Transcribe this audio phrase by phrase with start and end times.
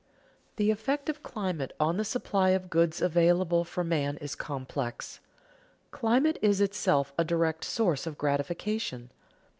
[0.55, 5.19] _The effect of climate on the supply of goods available for man is complex.
[5.91, 9.11] Climate is itself a direct source of gratification.